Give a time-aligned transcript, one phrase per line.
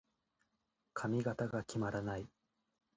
[0.95, 2.27] 髪型が決まらない。